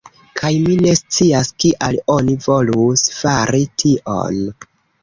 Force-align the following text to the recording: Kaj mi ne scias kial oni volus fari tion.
Kaj 0.37 0.49
mi 0.63 0.77
ne 0.85 0.93
scias 0.99 1.51
kial 1.65 2.01
oni 2.17 2.39
volus 2.49 3.07
fari 3.21 3.65
tion. 3.85 4.43